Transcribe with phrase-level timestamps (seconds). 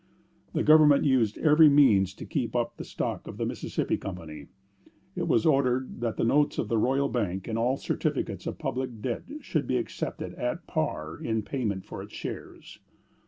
[0.53, 4.47] The government used every means to keep up the stock of the Mississippi Company.
[5.15, 8.99] It was ordered that the notes of the royal bank and all certificates of public
[9.03, 12.79] debt should be accepted at par in payment for its shares.